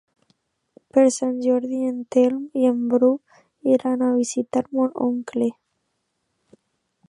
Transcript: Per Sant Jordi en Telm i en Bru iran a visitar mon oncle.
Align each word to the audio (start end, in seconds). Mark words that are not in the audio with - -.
Per 0.95 1.03
Sant 1.17 1.35
Jordi 1.47 1.81
en 1.89 1.99
Telm 2.15 2.41
i 2.63 2.65
en 2.71 2.81
Bru 2.95 3.11
iran 3.77 4.05
a 4.07 4.11
visitar 4.17 4.65
mon 4.79 4.99
oncle. 5.13 5.53